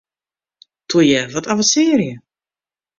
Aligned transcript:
Toe 0.89 1.03
ju, 1.05 1.21
wat 1.33 1.47
avensearje! 1.51 2.13